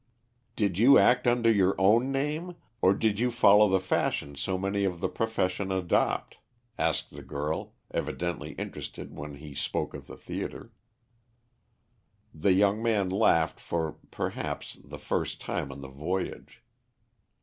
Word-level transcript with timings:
"Did 0.55 0.79
you 0.79 0.97
act 0.97 1.27
under 1.27 1.51
your 1.51 1.75
own 1.79 2.11
name, 2.11 2.55
or 2.81 2.95
did 2.95 3.19
you 3.19 3.29
follow 3.29 3.69
the 3.69 3.79
fashion 3.79 4.33
so 4.33 4.57
many 4.57 4.83
of 4.83 4.99
the 4.99 5.07
profession 5.09 5.71
adopt?" 5.71 6.37
asked 6.75 7.11
the 7.11 7.21
girl, 7.21 7.73
evidently 7.93 8.53
interested 8.53 9.15
when 9.15 9.35
he 9.35 9.53
spoke 9.53 9.93
of 9.93 10.07
the 10.07 10.17
theatre. 10.17 10.73
The 12.33 12.53
young 12.53 12.81
man 12.81 13.11
laughed 13.11 13.59
for, 13.59 13.97
perhaps, 14.09 14.75
the 14.83 14.97
first 14.97 15.39
time 15.39 15.71
on 15.71 15.81
the 15.81 15.87
voyage. 15.87 16.63